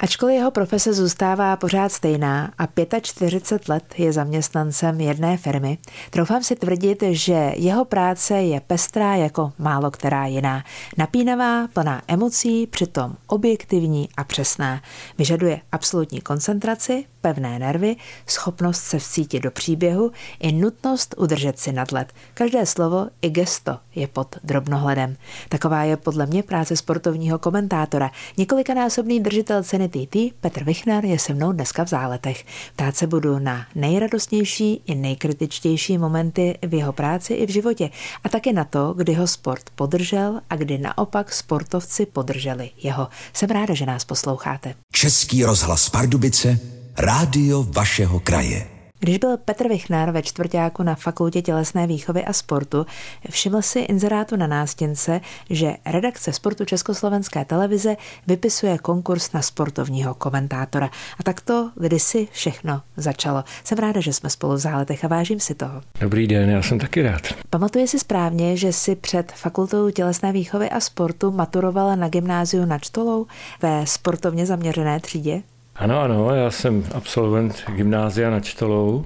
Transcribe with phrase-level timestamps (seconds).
[0.00, 2.68] Ačkoliv jeho profese zůstává pořád stejná a
[3.00, 5.78] 45 let je zaměstnancem jedné firmy,
[6.10, 10.64] troufám si tvrdit, že jeho práce je pestrá jako málo která jiná.
[10.98, 14.82] Napínavá, plná emocí, přitom objektivní a přesná.
[15.18, 17.96] Vyžaduje absolutní koncentraci, pevné nervy,
[18.26, 22.12] schopnost se vcítit do příběhu i nutnost udržet si nadhled.
[22.34, 25.16] Každé slovo i gesto je pod drobnohledem.
[25.48, 28.10] Taková je podle mě práce sportovního komentátora.
[28.36, 32.44] Několikanásobný držitel ceny TT Petr Vichner je se mnou dneska v záletech.
[32.76, 37.90] Ptát se budu na nejradostnější i nejkritičtější momenty v jeho práci i v životě
[38.24, 43.08] a také na to, kdy ho sport podržel a kdy naopak sportovci podrželi jeho.
[43.32, 44.74] Jsem ráda, že nás posloucháte.
[44.92, 48.66] Český rozhlas Pardubice Rádio vašeho kraje.
[49.00, 52.86] Když byl Petr Vichnar ve čtvrtáku na Fakultě tělesné výchovy a sportu,
[53.30, 60.90] všiml si inzerátu na nástěnce, že redakce sportu Československé televize vypisuje konkurs na sportovního komentátora.
[61.20, 63.44] A tak to kdysi všechno začalo.
[63.64, 65.82] Jsem ráda, že jsme spolu v záletech a vážím si toho.
[66.00, 67.22] Dobrý den, já jsem taky rád.
[67.50, 72.84] Pamatuje si správně, že si před Fakultou tělesné výchovy a sportu maturovala na gymnáziu nad
[72.84, 73.26] Štolou
[73.62, 75.42] ve sportovně zaměřené třídě?
[75.78, 79.04] Ano, ano, já jsem absolvent gymnázia nad Čtolou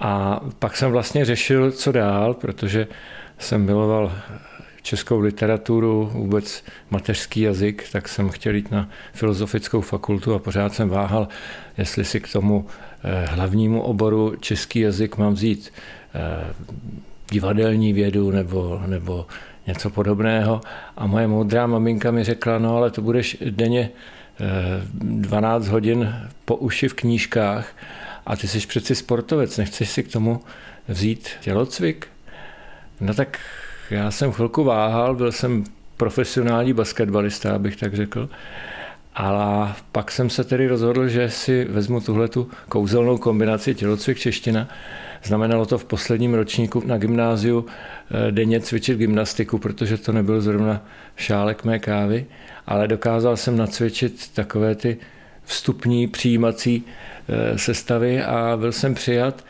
[0.00, 2.86] a pak jsem vlastně řešil, co dál, protože
[3.38, 4.12] jsem miloval
[4.82, 10.88] českou literaturu, vůbec mateřský jazyk, tak jsem chtěl jít na filozofickou fakultu a pořád jsem
[10.88, 11.28] váhal,
[11.78, 12.66] jestli si k tomu
[13.04, 15.72] eh, hlavnímu oboru český jazyk mám vzít
[16.14, 16.54] eh,
[17.30, 19.26] divadelní vědu nebo, nebo
[19.66, 20.60] něco podobného.
[20.96, 23.90] A moje moudrá maminka mi řekla, no ale to budeš denně
[24.40, 27.76] 12 hodin po uši v knížkách
[28.26, 30.40] a ty jsi přeci sportovec, nechceš si k tomu
[30.88, 32.08] vzít tělocvik?
[33.00, 33.38] No tak
[33.90, 35.64] já jsem chvilku váhal, byl jsem
[35.96, 38.28] profesionální basketbalista, abych tak řekl.
[39.14, 44.68] Ale pak jsem se tedy rozhodl, že si vezmu tuhle tu kouzelnou kombinaci tělocvik čeština.
[45.24, 50.84] Znamenalo to v posledním ročníku na gymnáziu eh, denně cvičit gymnastiku, protože to nebyl zrovna
[51.16, 52.26] šálek mé kávy
[52.66, 54.96] ale dokázal jsem nacvičit takové ty
[55.44, 56.84] vstupní přijímací
[57.28, 59.44] eh, sestavy a byl jsem přijat.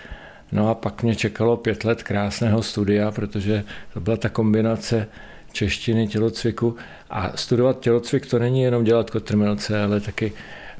[0.53, 5.09] No a pak mě čekalo pět let krásného studia, protože to byla ta kombinace
[5.53, 6.76] češtiny, tělocviku.
[7.10, 10.32] A studovat tělocvik to není jenom dělat kotrmelce, ale taky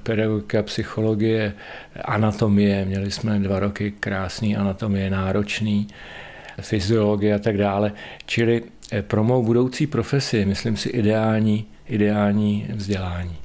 [0.03, 1.53] pedagogika, psychologie,
[2.05, 2.85] anatomie.
[2.85, 5.89] Měli jsme dva roky krásný anatomie, náročný,
[6.61, 7.93] fyziologie a tak dále.
[8.27, 13.37] Čili eh, pro mou budoucí profesi, myslím si, ideální ideální vzdělání.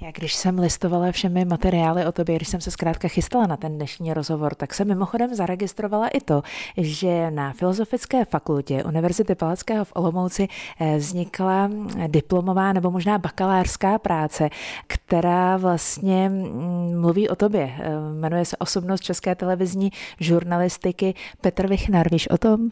[0.00, 3.76] Já když jsem listovala všemi materiály o tobě, když jsem se zkrátka chystala na ten
[3.76, 6.42] dnešní rozhovor, tak jsem mimochodem zaregistrovala i to,
[6.76, 10.48] že na Filozofické fakultě Univerzity Palackého v Olomouci
[10.80, 11.70] eh, vznikla
[12.06, 14.48] diplomová nebo možná bakalářská práce,
[14.86, 17.74] která vlastně mm, mluví o tobě.
[17.78, 17.90] Eh,
[18.20, 22.10] jmenuje se Osobnost české televizní žurnalistiky Petr Vichnar.
[22.10, 22.70] Víš o tom?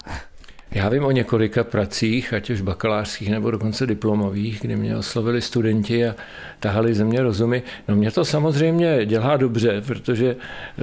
[0.74, 6.06] Já vím o několika pracích, ať už bakalářských nebo dokonce diplomových, kdy mě oslovili studenti
[6.06, 6.14] a
[6.60, 7.62] tahali ze mě rozumy.
[7.88, 10.36] No mě to samozřejmě dělá dobře, protože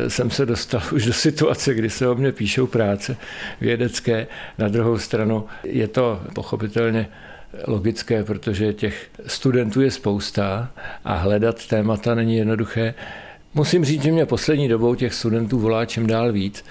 [0.07, 3.17] jsem se dostal už do situace, kdy se o mě píšou práce
[3.61, 4.27] vědecké.
[4.57, 7.07] Na druhou stranu je to pochopitelně
[7.67, 10.71] logické, protože těch studentů je spousta
[11.05, 12.93] a hledat témata není jednoduché.
[13.53, 16.65] Musím říct, že mě poslední dobou těch studentů volá čím dál víc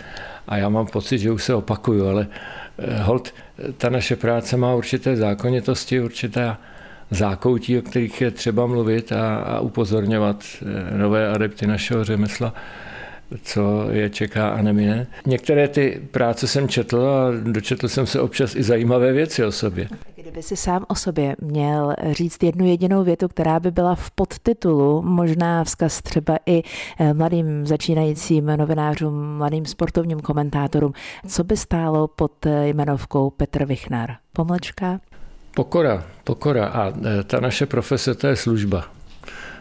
[0.48, 2.59] a já mám pocit, že už se opakuju, ale Eh,
[3.02, 3.34] hold,
[3.76, 6.56] ta naše práce má určité zákonitosti, určité
[7.10, 12.54] zákoutí, o kterých je třeba mluvit a, a upozorňovat eh, nové adepty našeho řemesla,
[13.42, 15.06] co je čeká a nemine.
[15.26, 19.88] Některé ty práce jsem četl a dočetl jsem se občas i zajímavé věci o sobě.
[20.30, 25.02] Kdyby si sám o sobě měl říct jednu jedinou větu, která by byla v podtitulu,
[25.02, 26.62] možná vzkaz třeba i
[26.98, 30.92] eh, mladým začínajícím novinářům, mladým sportovním komentátorům,
[31.28, 34.10] co by stálo pod eh, jmenovkou Petr Vichnar?
[34.32, 35.00] Pomlčka?
[35.54, 38.84] Pokora, pokora a eh, ta naše profese, to je služba.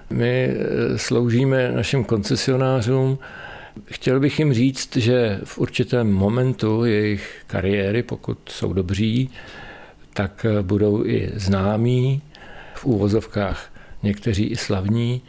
[0.09, 0.55] My
[0.95, 3.17] sloužíme našim koncesionářům,
[3.85, 9.29] Chtěl bych jim říct, že v určitém momentu jejich kariéry, pokud jsou dobří,
[10.13, 12.21] tak budou i známí,
[12.73, 13.71] v úvozovkách
[14.03, 15.21] někteří i slavní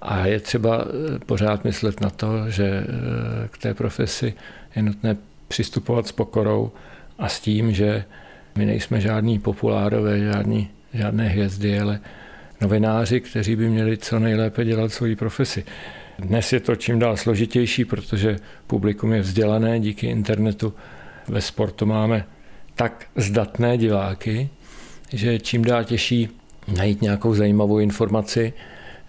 [0.00, 4.34] a je třeba eh, pořád myslet na to, že eh, k té profesi
[4.76, 5.16] je nutné
[5.48, 6.70] přistupovat s pokorou
[7.18, 8.04] a s tím, že
[8.54, 12.00] my nejsme žádní populárové, žádní, žádné hvězdy, ale
[12.60, 15.64] novináři, kteří by měli co nejlépe dělat svoji profesi.
[16.18, 18.36] Dnes je to čím dál složitější, protože
[18.66, 20.74] publikum je vzdělané díky internetu.
[21.28, 22.24] Ve sportu máme
[22.74, 24.48] tak zdatné diváky,
[25.12, 26.28] že čím dál těžší
[26.76, 28.52] najít nějakou zajímavou informaci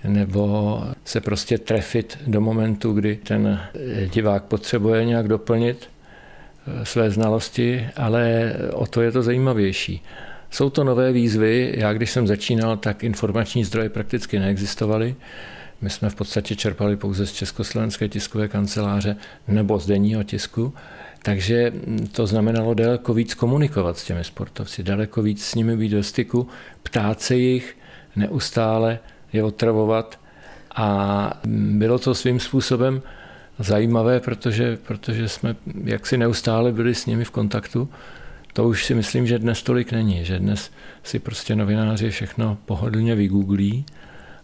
[0.03, 3.59] nebo se prostě trefit do momentu, kdy ten
[4.13, 5.89] divák potřebuje nějak doplnit
[6.67, 10.03] eh, své znalosti, ale o to je to zajímavější.
[10.49, 11.73] Jsou to nové výzvy.
[11.77, 15.15] Já když jsem začínal, tak informační zdroje prakticky neexistovaly.
[15.81, 19.15] My jsme v podstatě čerpali pouze z Československé tiskové kanceláře
[19.47, 20.73] nebo z denního tisku.
[21.23, 21.73] Takže
[22.11, 26.47] to znamenalo daleko víc komunikovat s těmi sportovci, daleko víc s nimi být ve styku,
[26.83, 27.77] ptát se jich,
[28.15, 28.99] neustále
[29.33, 30.19] je otravovat.
[30.75, 31.41] A
[31.77, 33.01] bylo to svým způsobem
[33.59, 37.89] zajímavé, protože, protože jsme jaksi neustále byli s nimi v kontaktu.
[38.53, 40.71] To už si myslím, že dnes tolik není, že dnes
[41.03, 43.85] si prostě novináři všechno pohodlně vygooglí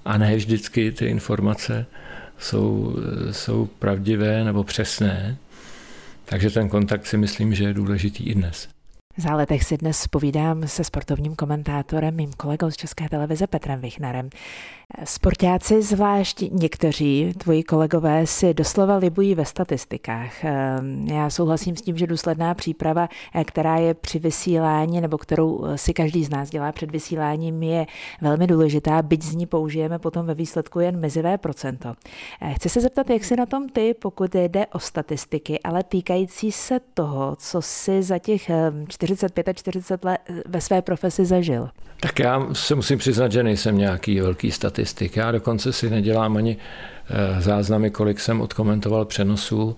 [0.06, 1.86] a ne vždycky ty informace
[2.38, 2.96] jsou,
[3.32, 5.38] jsou pravdivé nebo přesné.
[6.26, 8.73] Takže ten kontakt si myslím, že je důležitý i dnes.
[9.18, 14.30] Záletech si dnes povídám se sportovním komentátorem, mým kolegou z České televize Petrem Vichnarem.
[15.04, 20.44] Sportáci, zvlášť někteří tvoji kolegové, si doslova libují ve statistikách.
[20.44, 25.66] Ehm, já souhlasím s tím, že důsledná příprava, eh, která je při vysílání, nebo kterou
[25.66, 27.86] eh, si každý z nás dělá před vysíláním, je
[28.22, 31.94] velmi důležitá, byť z ní použijeme potom ve výsledku jen mezivé procento.
[32.42, 36.52] Eh, chci se zeptat, jak si na tom ty, pokud jde o statistiky, ale týkající
[36.52, 38.52] se toho, co si za těch
[39.06, 41.70] 45 a 40 let ve své profesi zažil.
[42.00, 45.16] Tak já se musím přiznat, že nejsem nějaký velký statistik.
[45.16, 49.78] Já dokonce si nedělám ani eh, záznamy, kolik jsem odkomentoval přenosů,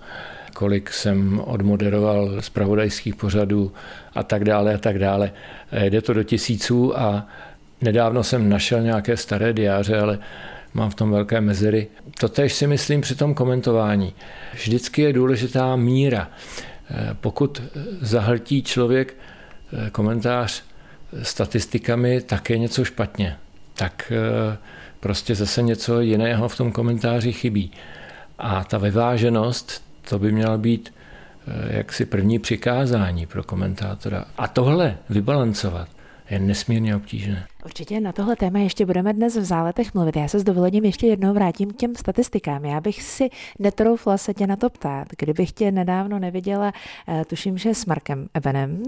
[0.54, 3.72] kolik jsem odmoderoval zpravodajských pořadů
[4.14, 5.32] a tak dále a tak dále.
[5.72, 7.26] Eh, jde to do tisíců a
[7.80, 10.18] nedávno jsem našel nějaké staré diáře, ale
[10.74, 11.86] mám v tom velké mezery.
[12.20, 14.14] To tež si myslím při tom komentování.
[14.54, 16.30] Vždycky je důležitá míra.
[16.90, 17.62] Eh, pokud
[18.00, 19.14] zahltí člověk
[19.92, 20.62] komentář
[21.22, 23.36] statistikami také něco špatně,
[23.74, 24.56] tak eh,
[25.00, 27.70] prostě zase něco jiného v tom komentáři chybí.
[28.38, 30.94] A ta vyváženost, to by měla být
[31.48, 34.24] eh, jaksi první přikázání pro komentátora.
[34.38, 35.88] A tohle vybalancovat
[36.30, 37.46] je nesmírně obtížné.
[37.66, 40.16] Určitě na tohle téma ještě budeme dnes v záletech mluvit.
[40.16, 42.64] Já se s dovolením ještě jednou vrátím k těm statistikám.
[42.64, 46.72] Já bych si netroufla se tě na to ptát, kdybych tě nedávno neviděla,
[47.08, 48.82] eh, tuším, že s Markem Ebenem,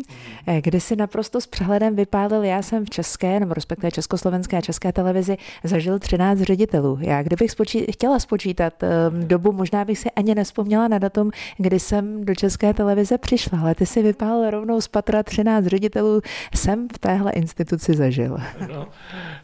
[0.46, 4.60] eh, kdy si naprosto s přehledem vypálil, já jsem v české, nebo respektive československé a
[4.60, 6.98] české televizi zažil 13 ředitelů.
[7.00, 11.80] Já kdybych spočí, chtěla spočítat um, dobu, možná bych si ani nespomněla na datum, kdy
[11.80, 16.20] jsem do české televize přišla, ale ty si vypálil rovnou z patra 13 ředitelů,
[16.54, 18.38] jsem v téhle instituci zažil.
[18.68, 18.88] No,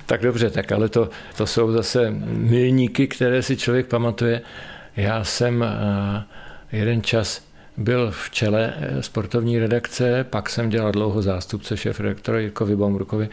[0.07, 4.41] tak dobře, tak ale to, to jsou zase milníky, které si člověk pamatuje.
[4.97, 6.23] Já jsem uh,
[6.73, 7.43] jeden čas
[7.77, 13.29] byl v čele eh, sportovní redakce, pak jsem dělal dlouho zástupce šéf redaktora Jirkovi Baumrukovi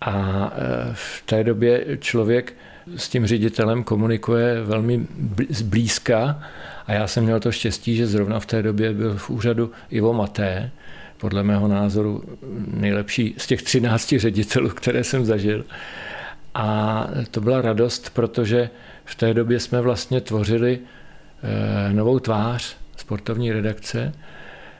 [0.00, 2.52] a eh, v té době člověk
[2.96, 5.06] s tím ředitelem komunikuje velmi
[5.48, 6.42] zblízka.
[6.86, 10.12] A já jsem měl to štěstí, že zrovna v té době byl v úřadu Ivo
[10.12, 10.70] Maté,
[11.20, 12.22] podle mého názoru
[12.66, 15.64] nejlepší z těch 13 ředitelů, které jsem zažil.
[16.54, 18.70] A to byla radost, protože
[19.04, 24.12] v té době jsme vlastně tvořili eh, novou tvář sportovní redakce.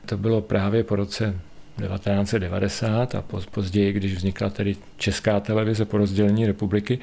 [0.06, 1.34] To bylo právě po roce
[1.88, 6.98] 1990 a později, když vznikla tedy Česká televize po rozdělení republiky.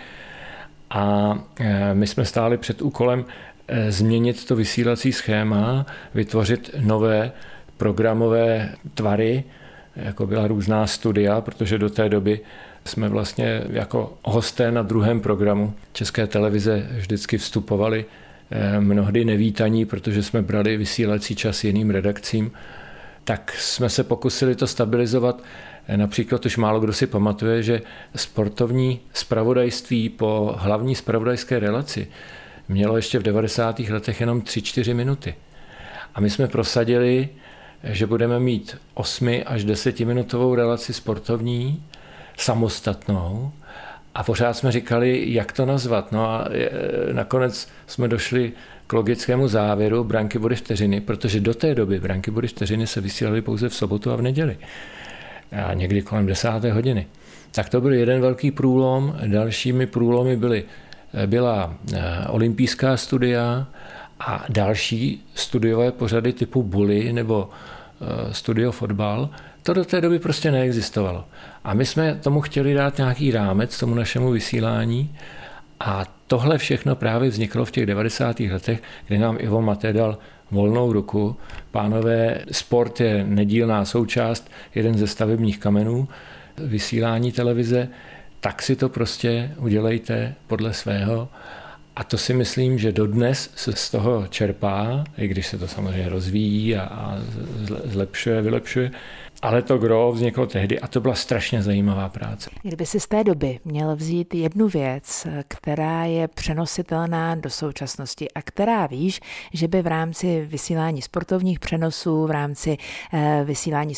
[0.89, 3.25] A eh, my jsme stáli před úkolem
[3.67, 7.31] eh, změnit to vysílací schéma, vytvořit nové
[7.77, 9.43] programové tvary,
[9.95, 12.39] jako byla různá studia, protože do té doby
[12.85, 18.05] jsme vlastně jako hosté na druhém programu České televize vždycky vstupovali
[18.51, 22.51] eh, mnohdy nevítaní, protože jsme brali vysílací čas jiným redakcím,
[23.23, 25.43] tak jsme se pokusili to stabilizovat.
[25.87, 27.81] Eh, například už málo kdo si pamatuje, že
[28.15, 32.07] sportovní spravodajství po hlavní spravodajské relaci
[32.69, 33.79] mělo ještě v 90.
[33.79, 35.35] letech jenom 3-4 minuty.
[36.15, 37.29] A my jsme prosadili
[37.83, 41.83] že budeme mít 8 až 10 minutovou relaci sportovní,
[42.37, 43.51] samostatnou,
[44.17, 46.11] a pořád jsme říkali, jak to nazvat.
[46.11, 48.51] No a e, nakonec jsme došli
[48.87, 53.41] k logickému závěru branky body vteřiny, protože do té doby branky body vteřiny se vysílaly
[53.41, 54.57] pouze v sobotu a v neděli.
[55.51, 57.07] A někdy kolem desáté hodiny.
[57.51, 59.15] Tak to byl jeden velký průlom.
[59.27, 60.63] Dalšími průlomy byly,
[61.13, 63.67] e, byla e, olympijská studia
[64.19, 69.29] a další studiové pořady typu Bully nebo eh, Studio Fotbal,
[69.63, 71.25] to do té doby prostě neexistovalo.
[71.63, 75.15] A my jsme tomu chtěli dát nějaký rámec, tomu našemu vysílání
[75.79, 78.39] a tohle všechno právě vzniklo v těch 90.
[78.39, 80.17] letech, kdy nám Ivo Maté dal
[80.51, 81.35] volnou ruku.
[81.71, 86.07] Pánové, sport je nedílná součást, jeden ze stavebních kamenů
[86.57, 87.89] vysílání televize,
[88.39, 91.29] tak si to prostě udělejte podle svého.
[91.97, 96.09] A to si myslím, že dodnes se z toho čerpá, i když se to samozřejmě
[96.09, 97.17] rozvíjí a, a
[97.85, 98.91] zlepšuje, vylepšuje,
[99.41, 102.49] ale to gro vzniklo tehdy a to byla strašně zajímavá práce.
[102.63, 108.41] Kdyby si z té doby měl vzít jednu věc, která je přenositelná do současnosti a
[108.41, 109.19] která víš,
[109.53, 112.77] že by v rámci vysílání sportovních přenosů, v rámci
[113.13, 113.93] eh, vysílání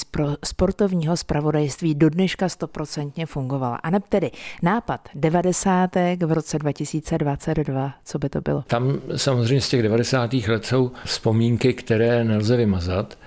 [0.46, 3.76] sportovního zpravodajství do dneška stoprocentně fungovala.
[3.76, 4.32] A ne tedy
[4.62, 5.96] nápad 90.
[6.26, 8.62] v roce 2022, co by to bylo?
[8.68, 10.34] Tam samozřejmě z těch 90.
[10.34, 13.18] let jsou vzpomínky, které nelze vymazat.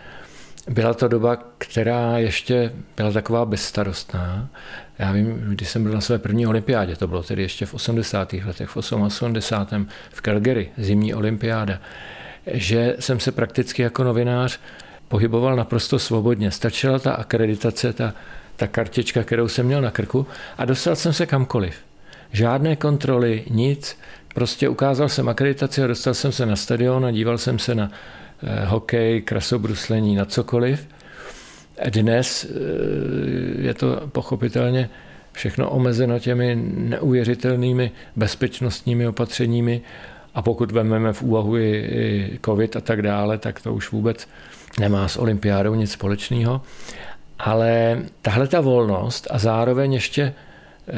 [0.69, 4.49] Byla to doba, která ještě byla taková bezstarostná.
[4.99, 8.33] Já vím, když jsem byl na své první olympiádě, to bylo tedy ještě v 80.
[8.33, 9.89] letech, v 88.
[10.11, 11.79] v Calgary, zimní olympiáda,
[12.47, 14.61] že jsem se prakticky jako novinář
[15.09, 16.51] pohyboval naprosto svobodně.
[16.51, 18.15] Stačila ta akreditace, ta,
[18.57, 20.27] ta kartička, kterou jsem měl na krku
[20.59, 21.75] a dostal jsem se kamkoliv.
[22.33, 23.99] Žádné kontroly, nic.
[24.35, 27.91] Prostě ukázal jsem akreditaci a dostal jsem se na stadion a díval jsem se na
[28.65, 30.89] hokej, krasobruslení, na cokoliv.
[31.91, 32.49] Dnes eh,
[33.63, 34.91] je to pochopitelně
[35.33, 39.81] všechno omezeno těmi neuvěřitelnými bezpečnostními opatřeními
[40.35, 44.29] a pokud vezmeme v úvahu i covid a tak dále, tak to už vůbec
[44.81, 46.61] nemá s olympiádou nic společného.
[47.39, 50.35] Ale tahle ta volnost a zároveň ještě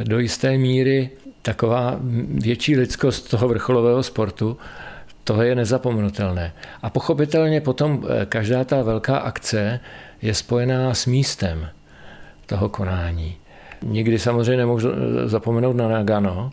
[0.05, 1.11] do jisté míry
[1.43, 1.99] taková
[2.29, 4.57] větší lidskost toho vrcholového sportu
[5.25, 6.53] to je nezapomenutelné.
[6.83, 9.81] A pochopitelně potom eh, každá ta velká akce
[10.23, 11.69] je spojená s místem
[12.47, 13.37] toho konání.
[13.83, 16.53] Nikdy samozřejmě nemůžu eh, zapomenout na Nagano,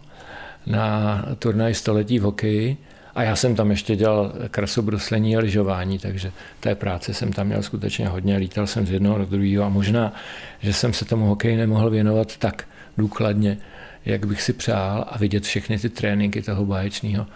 [0.68, 2.78] na turnaj století v hokeji,
[3.16, 7.64] a já jsem tam ještě dělal krasobruslení a lyžování, takže té práce jsem tam měl
[7.64, 8.38] skutečně hodně.
[8.38, 10.14] Lítal jsem z jednoho do druhého a možná,
[10.60, 12.64] že jsem se tomu hokeji nemohl věnovat tak
[12.98, 13.58] důkladně,
[14.06, 17.28] jak bych si přál a vidět všechny ty tréninky toho báječného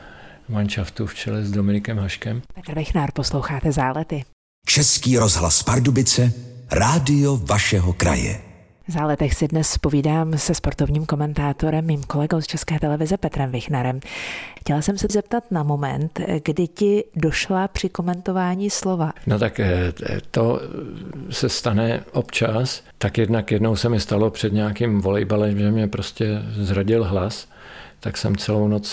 [0.50, 2.42] manšaftu v čele s Dominikem Haškem.
[2.54, 4.24] Petr Vichnár, posloucháte Zálety.
[4.66, 6.34] Český rozhlas Pardubice,
[6.72, 8.42] rádio vašeho kraje.
[8.88, 14.00] V záletech si dnes povídám se sportovním komentátorem, mým kolegou z České televize Petrem Vichnarem.
[14.60, 19.14] Chtěla jsem se zeptat na moment, kdy ti došla při komentování slova.
[19.28, 19.94] No tak eh,
[20.32, 20.62] to
[21.30, 22.84] se stane občas.
[22.98, 27.48] Tak jednak jednou se mi stalo před nějakým volejbalem, že mě prostě zradil hlas
[28.06, 28.88] tak jsem celou noc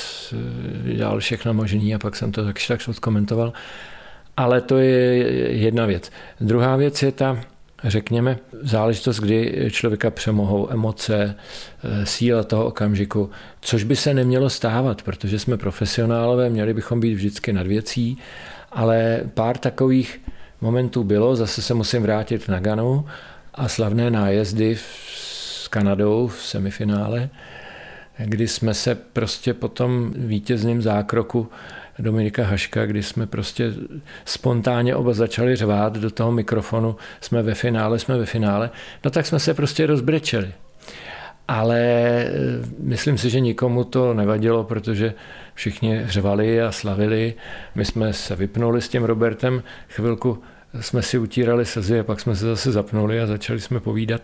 [0.88, 3.52] eh, dělal všechno možné a pak jsem to taky tak odkomentoval.
[4.36, 4.92] Ale to je
[5.52, 6.10] jedna věc.
[6.40, 7.40] Druhá věc je ta,
[7.84, 11.34] řekněme, záležitost, kdy člověka přemohou emoce,
[11.84, 17.14] eh, síla toho okamžiku, což by se nemělo stávat, protože jsme profesionálové, měli bychom být
[17.14, 18.18] vždycky nad věcí,
[18.70, 20.20] ale pár takových
[20.60, 23.06] momentů bylo, zase se musím vrátit na Ganu
[23.54, 27.28] a slavné nájezdy s Kanadou v semifinále,
[28.18, 31.48] kdy jsme se prostě po tom vítězném zákroku
[31.98, 33.72] Dominika Haška, kdy jsme prostě
[34.24, 38.70] spontánně oba začali řvát do toho mikrofonu, jsme ve finále, jsme ve finále,
[39.04, 40.52] no tak jsme se prostě rozbrečeli.
[41.48, 42.30] Ale eh,
[42.78, 45.14] myslím si, že nikomu to nevadilo, protože
[45.54, 47.34] všichni řvali a slavili.
[47.74, 50.42] My jsme se vypnuli s tím Robertem, chvilku
[50.80, 54.22] jsme si utírali slzy a pak jsme se zase zapnuli a začali jsme povídat.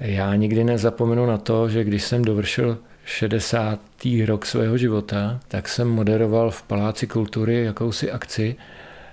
[0.00, 3.80] Já nikdy nezapomenu na to, že když jsem dovršil 60.
[4.26, 8.56] rok svého života, tak jsem moderoval v Paláci kultury jakousi akci,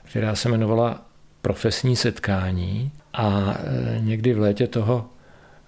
[0.03, 1.01] která se jmenovala
[1.41, 5.09] Profesní setkání a e, někdy v létě toho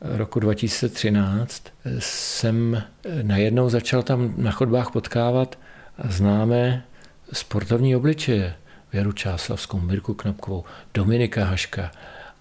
[0.01, 1.63] roku 2013
[1.99, 2.83] jsem
[3.21, 5.59] najednou začal tam na chodbách potkávat
[6.09, 6.83] známé
[7.33, 8.53] sportovní obličeje.
[8.93, 11.91] Věru Čáslavskou, Mirku Knapkovou, Dominika Haška,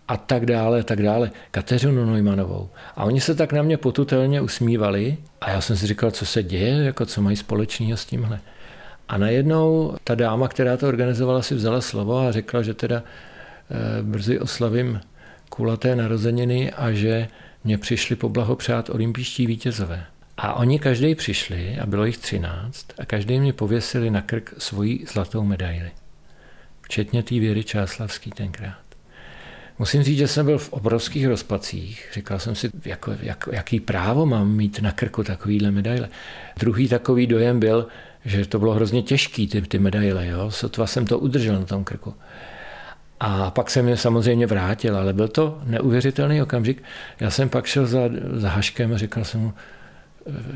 [0.09, 2.71] a tak dále, tak dále, Kateřinu Neumannovou.
[2.97, 6.43] A oni se tak na mě potutelně usmívali a já jsem si říkal, co se
[6.43, 8.41] děje, jako co mají společného s tímhle.
[9.09, 14.03] A najednou ta dáma, která to organizovala, si vzala slovo a řekla, že teda e,
[14.03, 15.01] brzy oslavím
[15.49, 17.29] kulaté narozeniny a že
[17.65, 20.05] mě přišli poblahopřát olympijští vítězové.
[20.37, 25.05] A oni každý přišli, a bylo jich třináct, a každý mě pověsili na krk svoji
[25.13, 25.91] zlatou medaili.
[26.83, 28.88] Včetně té Věry Čáslavský tenkrát.
[29.79, 32.11] Musím říct, že jsem byl v obrovských rozpacích.
[32.15, 36.09] Říkal jsem si, jako, jak, jaký právo mám mít na krku takovýhle medaile.
[36.59, 37.87] Druhý takový dojem byl,
[38.25, 40.27] že to bylo hrozně těžký, ty, ty medaile.
[40.27, 40.51] Jo?
[40.51, 42.15] Sotva jsem to udržel na tom krku.
[43.21, 46.83] A pak jsem je samozřejmě vrátil, ale byl to neuvěřitelný okamžik.
[47.21, 48.01] Já jsem pak šel za,
[48.33, 49.55] za Haškem a říkal jsem mu,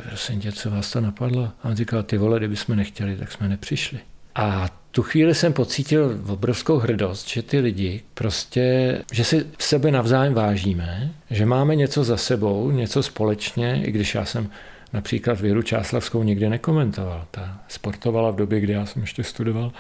[0.09, 1.45] prosím tě, co vás to napadlo?
[1.63, 3.99] A on říkal, ty vole, kdyby jsme nechtěli, tak jsme nepřišli.
[4.35, 10.35] A tu chvíli jsem pocítil obrovskou hrdost, že ty lidi prostě, že si sebe navzájem
[10.35, 14.51] vážíme, že máme něco za sebou, něco společně, i když já jsem
[14.93, 17.27] například Věru Čáslavskou nikdy nekomentoval.
[17.31, 19.73] Ta sportovala v době, kdy já jsem ještě studoval.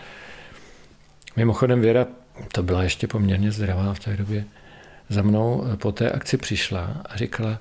[1.36, 2.06] Mimochodem Věra,
[2.52, 4.44] to byla ještě poměrně zdravá v té době,
[5.08, 7.58] za mnou po té akci přišla a říkala,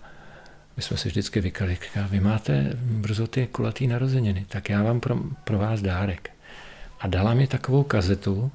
[0.78, 1.78] my jsme se vždycky vykali,
[2.10, 6.32] vy máte brzo ty kulatý narozeniny, tak já vám pro, pro vás dárek.
[7.02, 8.52] A dala mi takovou kazetu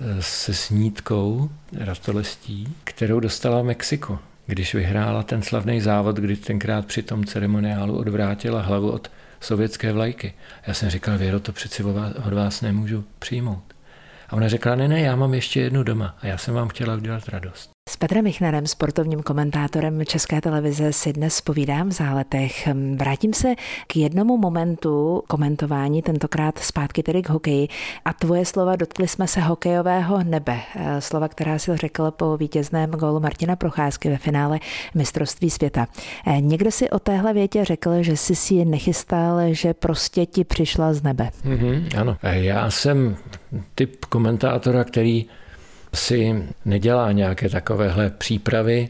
[0.00, 6.86] eh, se snídkou ratolestí, kterou dostala v Mexiku, když vyhrála ten slavný závod, kdy tenkrát
[6.86, 9.10] při tom ceremoniálu odvrátila hlavu od
[9.40, 10.32] sovětské vlajky.
[10.66, 11.84] Já jsem říkal, Věro, to přeci
[12.24, 13.64] od vás nemůžu přijmout.
[14.28, 16.94] A ona řekla, ne, ne, já mám ještě jednu doma a já jsem vám chtěla
[16.94, 17.79] udělat radost.
[17.90, 22.68] S Petrem Michnerem, sportovním komentátorem České televize, si dnes povídám v záletech.
[22.96, 23.54] Vrátím se
[23.86, 27.68] k jednomu momentu komentování, tentokrát zpátky tedy k hokeji.
[28.04, 30.58] A tvoje slova dotkli jsme se hokejového nebe.
[30.98, 34.58] Slova, která si řekl po vítězném gólu Martina Procházky ve finále
[34.94, 35.86] mistrovství světa.
[36.40, 40.92] Někdo si o téhle větě řekl, že jsi si ji nechystal, že prostě ti přišla
[40.92, 41.30] z nebe.
[41.44, 42.16] Mm-hmm, ano.
[42.22, 43.16] Já jsem
[43.74, 45.26] typ komentátora, který
[45.94, 48.88] si nedělá nějaké takovéhle přípravy.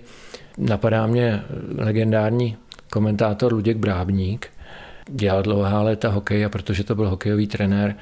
[0.58, 1.42] Napadá mě
[1.78, 2.56] legendární
[2.90, 4.50] komentátor Luděk Brábník,
[5.08, 7.94] dělal dlouhá léta hokej a protože to byl hokejový trenér,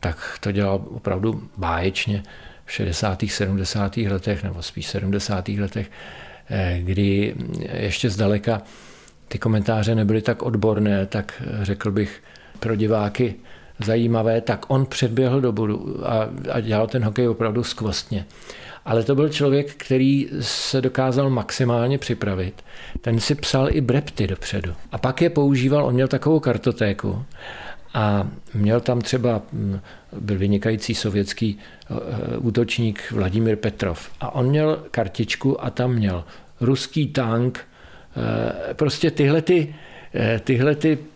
[0.00, 2.22] tak to dělal opravdu báječně
[2.64, 3.24] v 60.
[3.28, 3.96] 70.
[3.96, 5.48] letech, nebo spíš 70.
[5.48, 5.90] letech,
[6.50, 7.34] eh, kdy
[7.72, 8.62] ještě zdaleka
[9.28, 12.22] ty komentáře nebyly tak odborné, tak řekl bych
[12.60, 13.34] pro diváky
[13.84, 18.26] zajímavé, tak on předběhl do bodu a, a dělal ten hokej opravdu skvostně.
[18.84, 22.64] Ale to byl člověk, který se dokázal maximálně připravit.
[23.00, 24.74] Ten si psal i brepty dopředu.
[24.92, 27.24] A pak je používal, on měl takovou kartotéku
[27.94, 29.80] a měl tam třeba, mm,
[30.20, 34.10] byl vynikající sovětský eh, útočník Vladimír Petrov.
[34.20, 36.24] A on měl kartičku a tam měl
[36.60, 37.60] ruský tank,
[38.70, 39.74] eh, prostě tyhle ty,
[40.14, 41.09] eh, tyhle ty Eh,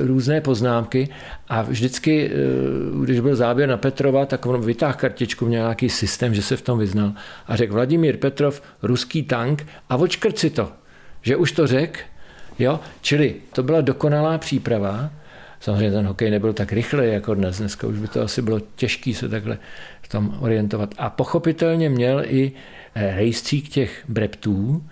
[0.00, 1.08] různé poznámky
[1.48, 6.34] a vždycky, eh, když byl záběr na Petrova, tak on vytáhl kartičku, měl nějaký systém,
[6.34, 7.12] že se v tom vyznal
[7.46, 10.72] a řekl Vladimír Petrov, ruský tank a očkrt si to,
[11.22, 12.00] že už to řekl,
[12.58, 15.10] jo, čili to byla dokonalá příprava,
[15.60, 17.58] Samozřejmě ten hokej nebyl tak rychlý jako dnes.
[17.58, 19.58] Dneska už by to asi bylo těžké se takhle
[20.02, 20.94] v tom orientovat.
[20.98, 22.52] A pochopitelně měl i
[22.94, 24.84] eh, rejstřík těch breptů,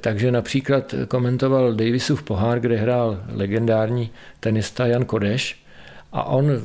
[0.00, 5.64] takže například komentoval Davisův pohár, kde hrál legendární tenista Jan Kodeš
[6.12, 6.56] a on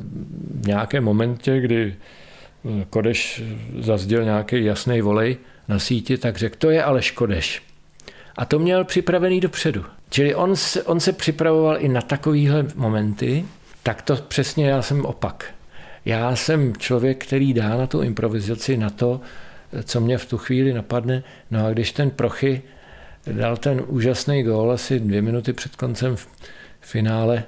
[0.60, 3.42] v nějakém momentě, kdy eh, Kodeš
[3.78, 5.36] zazděl nějaký jasný volej
[5.68, 7.62] na síti, tak řekl, to je ale Kodeš.
[8.36, 9.84] A to měl připravený dopředu.
[10.10, 13.44] Čili on se, on se připravoval i na takovéhle momenty,
[13.82, 15.54] tak to přesně já jsem opak.
[16.04, 19.20] Já jsem člověk, který dá na tu improvizaci, na to,
[19.84, 21.22] co mě v tu chvíli napadne.
[21.50, 22.62] No a když ten Prochy
[23.32, 26.28] dal ten úžasný gól asi dvě minuty před koncem v
[26.80, 27.44] finále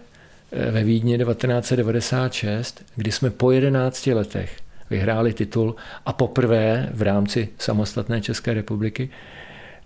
[0.53, 4.57] eh, ve Vídni 1996, kdy jsme po 11 letech
[4.91, 9.11] vyhráli titul a poprvé v rámci samostatné České republiky,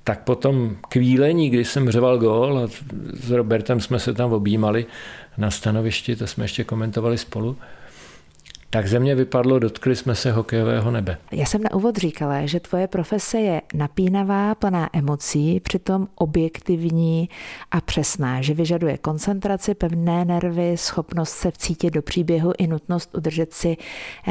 [0.04, 2.68] tak potom kvílení, kdy jsem řeval gól a
[3.14, 4.86] s Robertem jsme se tam objímali
[5.38, 7.56] na stanovišti, to jsme ještě komentovali spolu,
[8.74, 11.18] tak ze mě vypadlo, dotkli jsme se hokejového nebe.
[11.32, 17.28] Já jsem na úvod říkala, že tvoje profese je napínavá, plná emocí, přitom objektivní
[17.70, 23.52] a přesná, že vyžaduje koncentraci, pevné nervy, schopnost se vcítit do příběhu i nutnost udržet
[23.52, 23.76] si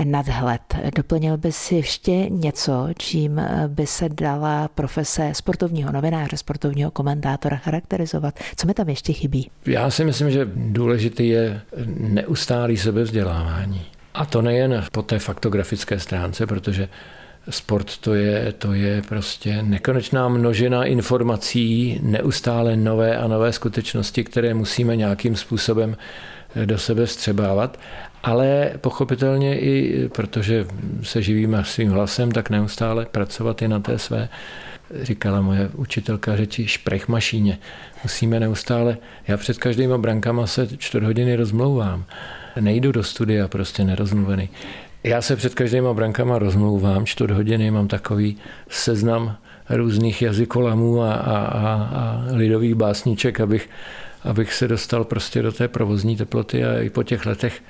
[0.03, 0.61] nadhled.
[0.95, 8.39] Doplnil by si ještě něco, čím by se dala profese sportovního novináře, sportovního komentátora charakterizovat?
[8.55, 9.49] Co mi tam ještě chybí?
[9.65, 11.61] Já si myslím, že důležitý je
[11.97, 13.90] neustálý sebevzdělávání.
[14.13, 16.89] A to nejen po té faktografické stránce, protože
[17.49, 24.53] sport to je, to je prostě nekonečná množina informací, neustále nové a nové skutečnosti, které
[24.53, 25.97] musíme nějakým způsobem
[26.65, 27.79] do sebe vstřebávat,
[28.23, 30.65] ale pochopitelně i protože
[31.03, 34.29] se živíme svým hlasem, tak neustále pracovat i na té své,
[35.01, 37.59] říkala moje učitelka řeči, šprechmašíně.
[38.03, 38.97] Musíme neustále,
[39.27, 42.05] já před každýma brankama se čtvrt hodiny rozmlouvám
[42.59, 44.49] nejdu do studia prostě nerozmluvený.
[45.03, 48.37] Já se před každýma brankama rozmlouvám, čtvrt hodiny mám takový
[48.69, 49.37] seznam
[49.69, 53.69] různých jazykolamů a, a, a, a lidových básniček, abych,
[54.23, 57.63] abych se dostal prostě do té provozní teploty a i po těch letech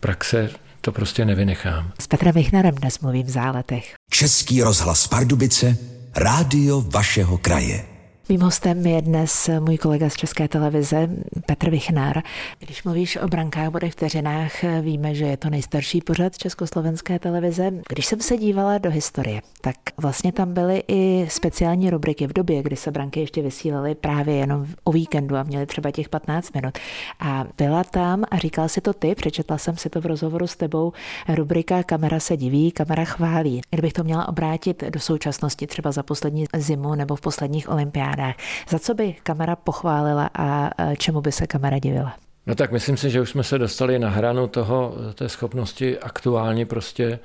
[0.00, 1.92] praxe to prostě nevynechám.
[2.00, 3.94] S Petrem Vichnarem dnes mluvím v záletech.
[4.10, 5.76] Český rozhlas Pardubice,
[6.16, 7.97] rádio vašeho kraje.
[8.30, 11.08] Mým hostem je dnes můj kolega z České televize
[11.46, 12.22] Petr Vichnár.
[12.58, 17.70] Když mluvíš o brankách, bodech, vteřinách, víme, že je to nejstarší pořad Československé televize.
[17.88, 22.62] Když jsem se dívala do historie, tak vlastně tam byly i speciální rubriky v době,
[22.62, 26.78] kdy se branky ještě vysílaly právě jenom o víkendu a měly třeba těch 15 minut.
[27.20, 30.56] A byla tam, a říkal si to ty, přečetla jsem si to v rozhovoru s
[30.56, 30.92] tebou,
[31.34, 33.60] rubrika Kamera se diví, kamera chválí.
[33.70, 38.36] Kdybych to měla obrátit do současnosti, třeba za poslední zimu nebo v posledních olympiádách, olympiádách.
[38.68, 42.14] Za co by kamera pochválila a čemu by se kamera divila?
[42.46, 46.66] No tak myslím si, že už jsme se dostali na hranu toho, té schopnosti aktuálně
[46.66, 47.18] prostě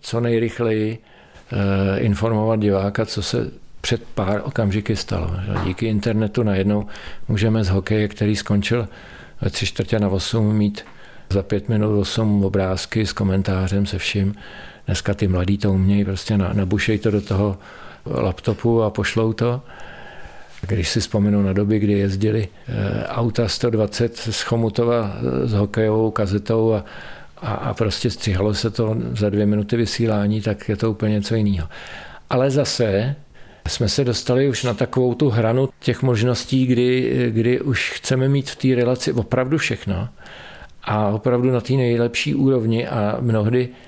[0.00, 0.98] co nejrychleji
[1.52, 5.30] eh, informovat diváka, co se před pár okamžiky stalo.
[5.64, 6.86] Díky internetu najednou
[7.28, 8.88] můžeme z hokeje, který skončil
[9.40, 10.84] ve tři čtvrtě na 8, mít
[11.30, 14.34] za pět minut 8 obrázky s komentářem, se vším.
[14.86, 17.58] Dneska ty mladí to umějí, prostě nabušej to do toho
[18.06, 19.62] laptopu a pošlou to.
[20.66, 26.74] Když si vzpomenu na doby, kdy jezdili eh, auta 120 z Chomutova s hokejovou kazetou
[26.74, 26.84] a,
[27.36, 31.34] a, a prostě střihalo se to za dvě minuty vysílání, tak je to úplně něco
[31.34, 31.68] jiného.
[32.30, 33.16] Ale zase
[33.68, 38.50] jsme se dostali už na takovou tu hranu těch možností, kdy, kdy už chceme mít
[38.50, 40.08] v té relaci opravdu všechno
[40.84, 43.87] a opravdu na té nejlepší úrovni a mnohdy Eh,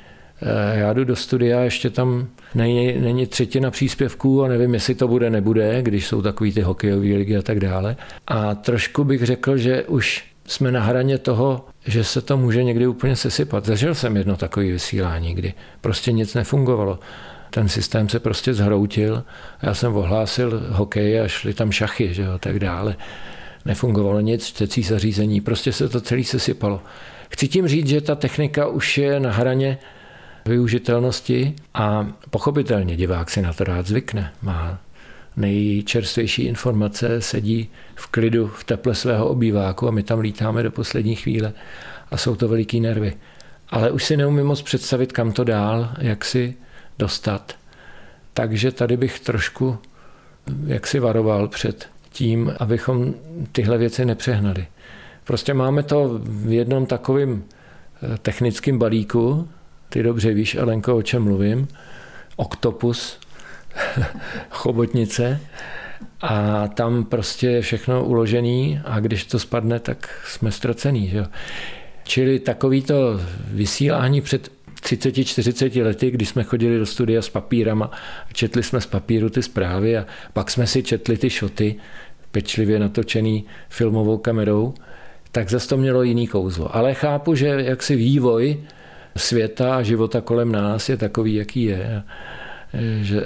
[0.72, 5.30] já jdu do studia, ještě tam není, není třetina příspěvků a nevím, jestli to bude,
[5.30, 7.96] nebude, když jsou takový ty hokejové ligy a tak dále.
[8.26, 12.86] A trošku bych řekl, že už jsme na hraně toho, že se to může někdy
[12.86, 13.66] úplně sesypat.
[13.66, 16.98] Zažil jsem jedno takové vysílání, kdy prostě nic nefungovalo.
[17.50, 19.24] Ten systém se prostě zhroutil.
[19.62, 22.96] Já jsem ohlásil hokej a šli tam šachy, že jo, tak dále.
[23.64, 26.82] Nefungovalo nic, čtecí zařízení, prostě se to celý sesypalo.
[27.30, 29.78] Chci tím říct, že ta technika už je na hraně
[30.46, 34.32] využitelnosti a pochopitelně divák si na to rád zvykne.
[34.42, 34.78] Má
[35.36, 41.16] nejčerstvější informace, sedí v klidu v teple svého obýváku a my tam lítáme do poslední
[41.16, 41.52] chvíle
[42.10, 43.16] a jsou to veliký nervy.
[43.68, 46.54] Ale už si neumím moc představit, kam to dál, jak si
[46.98, 47.56] dostat.
[48.34, 49.78] Takže tady bych trošku
[50.66, 53.14] jak si varoval před tím, abychom
[53.52, 54.66] tyhle věci nepřehnali.
[55.24, 57.44] Prostě máme to v jednom takovém
[58.02, 59.48] eh, technickém balíku,
[59.90, 61.68] ty dobře víš, Alenko, o čem mluvím.
[62.36, 63.18] Oktopus,
[64.50, 65.40] chobotnice
[66.20, 71.08] a tam prostě je všechno uložený a když to spadne, tak jsme ztracený.
[71.08, 71.24] Že?
[72.04, 73.20] Čili takovýto
[73.52, 74.50] vysílání před
[74.82, 77.90] 30-40 lety, kdy jsme chodili do studia s papírama
[78.32, 81.76] četli jsme z papíru ty zprávy a pak jsme si četli ty šoty,
[82.30, 84.74] pečlivě natočený filmovou kamerou,
[85.32, 86.76] tak zase to mělo jiný kouzlo.
[86.76, 88.58] Ale chápu, že jaksi vývoj
[89.16, 92.02] světa a života kolem nás je takový, jaký je.
[93.00, 93.24] Že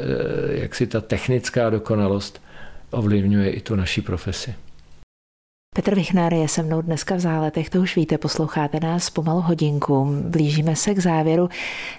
[0.48, 2.42] jak si ta technická dokonalost
[2.90, 4.54] ovlivňuje i tu naší profesi.
[5.76, 10.22] Petr Vichnár je se mnou dneska v záletech, to už víte, posloucháte nás pomalu hodinku,
[10.22, 11.48] blížíme se k závěru.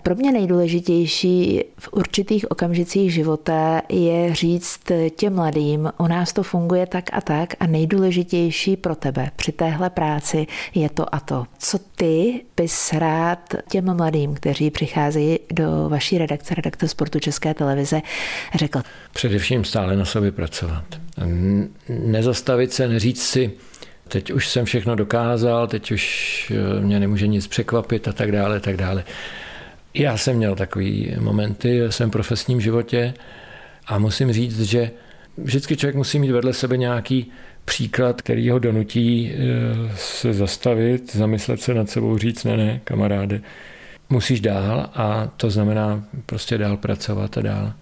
[0.04, 4.80] Pro mě nejdůležitější v určitých okamžicích života je říct
[5.16, 9.90] těm mladým, u nás to funguje tak a tak a nejdůležitější pro tebe při téhle
[9.90, 11.46] práci je to a to.
[11.58, 18.02] Co ty bys rád těm mladým, kteří přicházejí do vaší redakce, redakce sportu České televize,
[18.56, 18.82] řekl?
[19.14, 21.05] Především stále na sobě pracovat.
[21.90, 23.52] Nezastavit se, neříct si,
[24.08, 28.60] teď už jsem všechno dokázal, teď už eh, mě nemůže nic překvapit a tak dále,
[28.60, 29.04] tak dále.
[29.94, 33.14] Já jsem měl takový momenty v svém profesním životě
[33.88, 34.92] a musím říct, že
[35.38, 37.32] vždycky člověk musí mít vedle sebe nějaký
[37.66, 39.38] příklad, který ho donutí eh,
[39.96, 43.42] se zastavit, zamyslet se nad sebou, říct ne, ne, kamaráde,
[44.10, 47.74] musíš dál a to znamená prostě dál pracovat a dál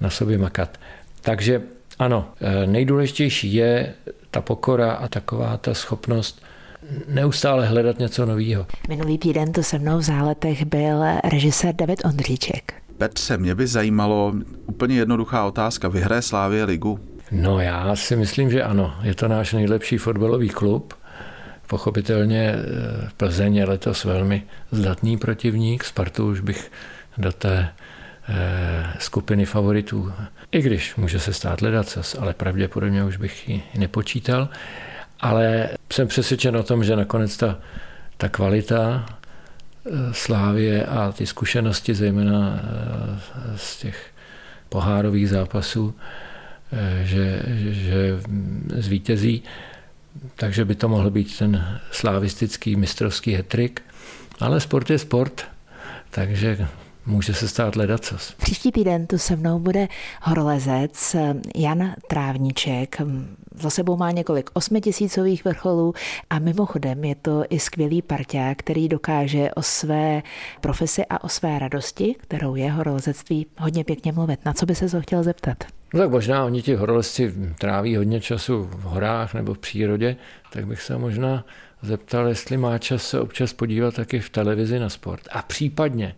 [0.00, 0.80] na sobě makat.
[1.20, 1.62] Takže
[2.00, 3.94] ano, eh, nejdůležitější je
[4.30, 6.42] ta pokora a taková ta schopnost
[7.08, 8.66] neustále hledat něco nového.
[8.88, 12.74] Minulý týden to se mnou v záletech byl režisér David Ondříček.
[12.98, 14.34] Petře, mě by zajímalo
[14.66, 15.88] úplně jednoduchá otázka.
[15.88, 17.00] Vyhraje Slávě ligu?
[17.32, 18.94] No já si myslím, že ano.
[19.02, 20.94] Je to náš nejlepší fotbalový klub.
[21.66, 25.84] Pochopitelně eh, Plzeň je letos velmi zdatný protivník.
[25.84, 26.70] Spartu už bych
[27.18, 27.68] do té
[28.98, 30.12] skupiny favoritů
[30.52, 34.48] i když může se stát ledacas, ale pravděpodobně už bych ji nepočítal.
[35.20, 37.58] Ale jsem přesvědčen o tom, že nakonec ta,
[38.16, 43.18] ta kvalita eh, Slávě a ty zkušenosti, zejména eh,
[43.56, 44.06] z těch
[44.68, 45.94] pohárových zápasů,
[46.72, 48.20] eh, že, že
[48.76, 49.42] zvítězí.
[50.36, 53.82] Takže by to mohl být ten slavistický mistrovský hetrik.
[54.40, 55.44] Ale sport je sport,
[56.10, 56.68] takže
[57.10, 58.34] může se stát ledacos.
[58.38, 59.88] Příští týden tu se mnou bude
[60.22, 61.16] horolezec
[61.56, 62.96] Jan Trávníček.
[63.54, 65.94] Za sebou má několik osmitisícových vrcholů
[66.30, 70.22] a mimochodem je to i skvělý parťák, který dokáže o své
[70.60, 74.44] profesi a o své radosti, kterou je horolezectví, hodně pěkně mluvit.
[74.44, 75.64] Na co by se ho chtěl zeptat?
[75.94, 80.16] No tak možná oni ti horolezci tráví hodně času v horách nebo v přírodě,
[80.52, 81.44] tak bych se možná
[81.82, 86.14] zeptal, jestli má čas se občas podívat taky v televizi na sport a případně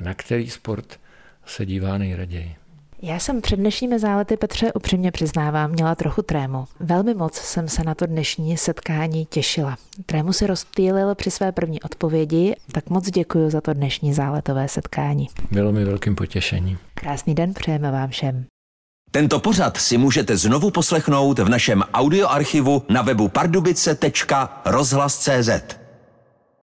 [0.00, 1.00] na který sport
[1.46, 2.56] se dívá nejraději.
[3.02, 6.64] Já jsem před dnešními zálety, Petře, upřímně přiznávám, měla trochu trému.
[6.80, 9.76] Velmi moc jsem se na to dnešní setkání těšila.
[10.06, 15.28] Trému si rozptýlil při své první odpovědi, tak moc děkuji za to dnešní záletové setkání.
[15.50, 16.78] Bylo mi velkým potěšením.
[16.94, 18.44] Krásný den přejeme vám všem.
[19.10, 25.85] Tento pořad si můžete znovu poslechnout v našem audioarchivu na webu pardubice.rozhlas.cz.